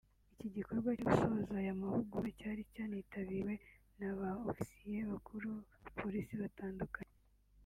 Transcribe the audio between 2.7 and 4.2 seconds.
cyanitabiriwe na